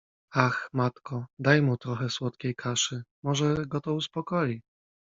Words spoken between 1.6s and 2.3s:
mu trochę